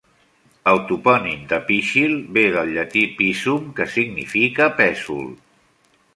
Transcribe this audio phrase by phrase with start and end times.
[0.69, 5.25] El topònim de Pishill ve del llatí "pisum", que significa pèsol.